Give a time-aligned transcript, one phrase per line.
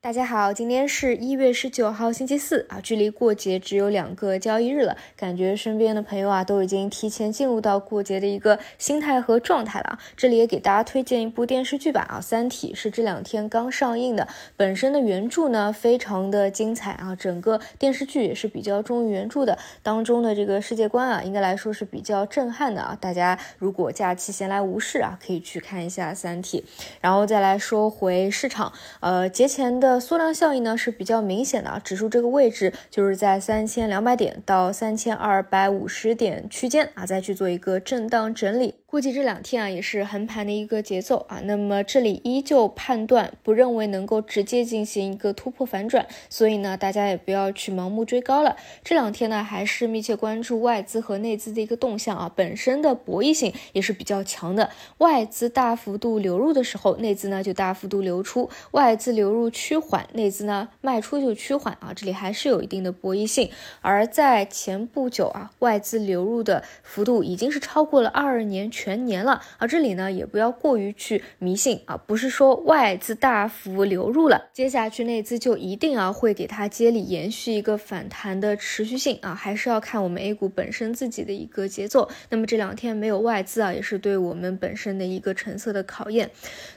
[0.00, 9.98] 大家好，今天是一月十九号，星期四啊，距离过节只有两个交易日了，感觉身边的朋友啊都已经提前进入到过节的一个心态和状态了啊。
[10.16, 22.96] 这里也给大家推荐一部电视剧吧啊，《三体》是这两天刚上映的，本身的原著呢非常的精彩啊，整个电视剧也是比较忠于原著的，当中的这个世界观啊，应该来说是比较震撼的啊。
[23.00, 26.64] 大家如果假期闲来无事啊，可以去看一下《三体》，
[27.00, 29.87] 然后再来说回市场，呃，节前的。
[29.88, 38.74] 的缩量效应呢是比较明显的啊，指数这个位置就是在三千两百点到三千二百五十点区间啊，再去做一个震荡整理。
[38.90, 48.56] 估计这两天啊也是横盘的一个节奏啊，那么这里依旧判断不认为能够直接进行一个突破反转，所以呢大家也不要去盲目追高了。
[48.82, 54.70] 这两天呢还是密切关注外资和内资的一个动向啊，本身的博弈性也是比较强的。
[54.96, 63.50] 外资大幅度流入的时候，内资呢就大幅度流出；外资流入趋缓，内资呢卖出就趋缓啊，这里还是有一定的博弈性。
[63.82, 68.72] 而在前不久啊，外资流入的幅度已经是超过了二二年。
[68.78, 82.08] 全年了啊，这里呢也不要过于去迷信啊，不是说外资大幅流入了，接下去内资就一定啊会给它接力，延续一个反弹的持续性啊，还是要看我们 A 股本身自己的一个节奏。
[82.30, 86.30] 那么这两天没有外资啊，也是对我们本身的一个成色的考验。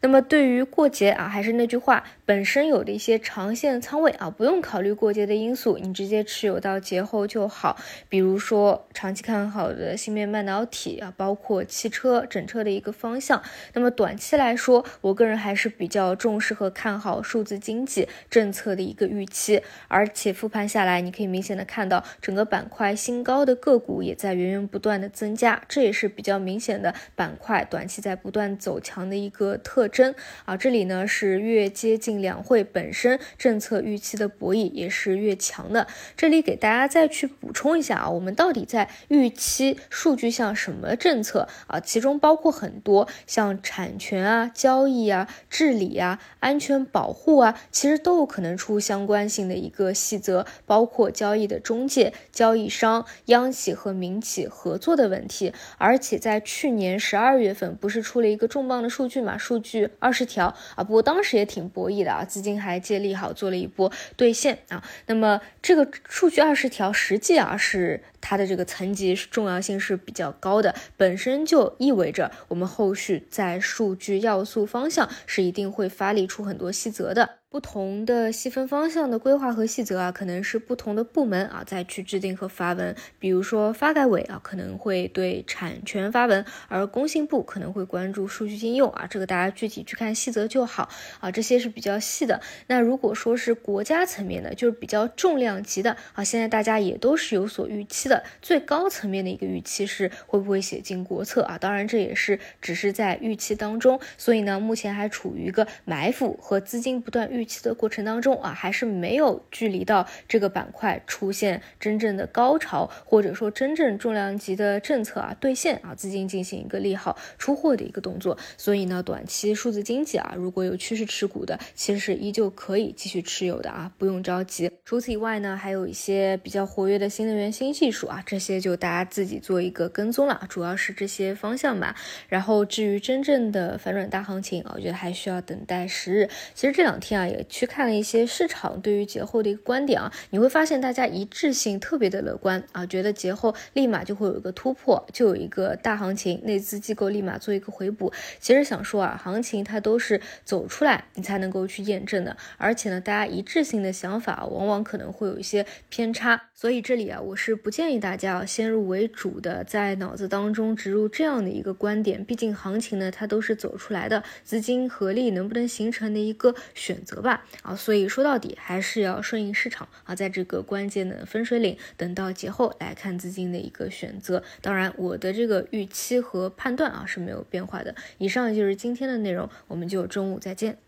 [0.00, 7.76] 那么对于过节啊，还是那句话，本身有的一些长线仓位啊，不用考虑过节的因素，你直接持有到节后就好。
[8.08, 30.56] 比如说长期看好的芯片半导体啊，包括车整车的一个方向，那么短期来说，我个人还是比较重视和看好数字经济政策的一个预期，而且复盘下来，你可以明显的看到整个板块新高的个股也在源源不断的增加，这也是比较明显的板块短期在不断走强的一个特征啊。
[30.56, 35.86] 这里呢是越接近两会本身政策预期的博弈也是越强的。
[36.16, 41.77] 这里给大家再去补充一下啊，我们到底在预期数据像什么政策啊？
[41.80, 55.52] 其中包括很多像产权啊、交易啊、治理啊、安全保护啊，其实都有可能出相关性的一个细则，包括交易的中介、交易商、央企和民企合作的问题。
[55.76, 59.36] 而且在去年十二月份，不是出了一个重磅的数据嘛？
[59.38, 64.82] 数据二十条啊，不过当时也挺博弈的啊，资金还借利好做了一波兑现啊。
[65.06, 68.02] 那么这个数据二十条实际啊是。
[68.20, 77.37] 它的这个层级重要性是比较高的，本身就意味着我们后续在数据要素方向是一定会发力出很多细则的。
[77.50, 82.94] 不同的细分方向的规划和细则啊，可能是不同的部门啊再去制定和发文。
[83.18, 91.30] 比如说发改委啊，可能会对产权发文，而工信部可能会关注数据应用啊，这个大家具体去看细则就好啊。
[91.30, 92.38] 这些是比较细的。
[92.66, 98.22] 那如果说是国家层面的，就是比较重量级的啊，现在大家也都是有所预期的。
[98.42, 101.56] 最高层面的一个预期是会不会写进国策啊？
[101.56, 107.37] 当然这也是只是在预期当中，所以呢，目前还处于一个埋伏和资金不断预。
[107.38, 118.36] 预期的过程当中啊，还是没有距离到这个板块出现真正的高潮，或者说真正重量级的政策啊兑现啊，资金进行一个利好出货的一个动作。
[118.56, 124.68] 所以呢，短期数字经济啊，如果有趋势持股的，其实依旧可以继续持有的啊，不用着急。
[124.84, 131.94] 除此以外呢，还有一些比较活跃的新能源新技术啊，这些就大家自己做一个跟踪了，主要是这些方向吧。
[132.28, 136.28] 然后至于真正的反转大行情啊，我觉得还需要等待时日。
[136.52, 137.27] 其实这两天啊。
[137.28, 148.12] 也去看了一些市场对于节后的一个观点啊，你会发现大家一致性特别的乐观啊，觉得节后立马就会有一个突破，就有一个大行情，内资机构立马做一个回补。
[148.40, 167.17] 其实想说啊，行情它都是走出来你才能够去验证的，而且呢，大家一致性的想法往往可能会有一些偏差，所以这里啊，我是不建议大家先入为主的在脑子当中植入这样的一个观点，毕竟行情呢它都是走出来的，资金合力能不能形成的一个选择。
[167.20, 174.42] 吧啊，所以说到底还是要顺应市场啊，在这个关键的分水岭，等到节后来看资金的一个选择。
[174.60, 177.94] 当然，我的这个预期和判断啊是没有变化的。
[178.18, 180.78] 以上就是今天的内容，我们就中午再见。